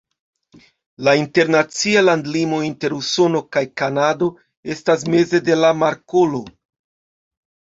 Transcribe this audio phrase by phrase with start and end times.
[1.07, 4.31] La internacia landlimo inter Usono kaj Kanado
[4.77, 6.43] estas meze de la markolo.